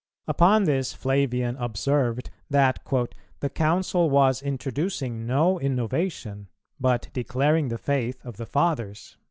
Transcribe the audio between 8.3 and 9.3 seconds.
the Fathers."